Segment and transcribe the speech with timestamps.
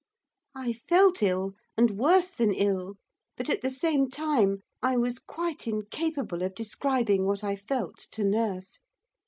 [0.55, 2.95] I felt ill, and worse than ill;
[3.37, 8.23] but, at the same time, I was quite incapable of describing what I felt to
[8.23, 8.79] nurse.